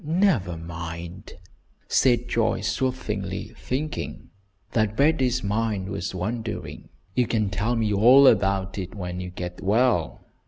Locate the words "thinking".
3.55-4.31